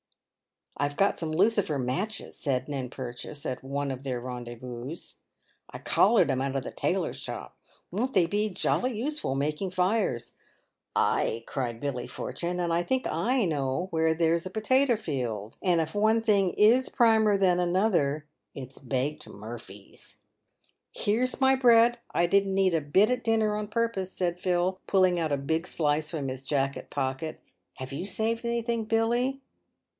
"I've 0.77 0.97
got 0.97 1.19
some 1.19 1.29
lucifer 1.31 1.77
matches," 1.77 2.35
said 2.35 2.67
Ned 2.67 2.89
Purchase, 2.89 3.45
at 3.45 3.63
one 3.63 3.91
of 3.91 3.99
F 3.99 3.99
QQ 3.99 4.03
PAYED 4.03 4.03
WITH 4.03 4.03
GOLD. 4.03 4.05
their 4.05 4.19
rendezvous." 4.59 4.95
I 5.69 5.77
collared 5.77 6.31
'em 6.31 6.41
out 6.41 6.55
of 6.55 6.63
the 6.63 6.71
tailors' 6.71 7.17
shop. 7.17 7.55
"Won't 7.91 8.13
they 8.13 8.25
be 8.25 8.49
jolly 8.49 8.97
useful 8.97 9.35
making 9.35 9.69
fires 9.69 10.33
?""Ay," 10.95 11.43
cried 11.45 11.79
Billy 11.79 12.07
Fortune; 12.07 12.59
"and 12.59 12.73
I 12.73 12.81
think 12.81 13.05
I 13.05 13.45
knows 13.45 13.89
where 13.91 14.15
there's 14.15 14.47
a 14.47 14.49
potato 14.49 14.95
field, 14.95 15.57
and 15.61 15.79
if 15.79 15.93
one 15.93 16.23
thing 16.23 16.53
is 16.53 16.89
primer 16.89 17.37
than 17.37 17.59
another 17.59 18.25
it's 18.55 18.79
baked 18.79 19.27
'murphies.' 19.29 20.15
""Here's 20.97 21.39
my 21.39 21.53
bread; 21.53 21.99
I 22.11 22.25
didn't 22.25 22.57
eat 22.57 22.73
a 22.73 22.81
bit 22.81 23.11
at 23.11 23.23
dinner 23.23 23.55
on 23.55 23.67
purpose," 23.67 24.11
said 24.11 24.39
Phil, 24.39 24.79
pulling 24.87 25.19
out 25.19 25.31
a 25.31 25.37
big 25.37 25.67
slice 25.67 26.09
from 26.09 26.27
his 26.27 26.43
jacket 26.43 26.89
pocket." 26.89 27.39
Have 27.77 27.91
you 27.93 28.05
saved 28.05 28.43
anything, 28.45 28.85
Billy 28.85 29.41